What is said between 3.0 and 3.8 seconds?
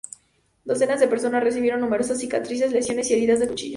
y heridas de cuchillo.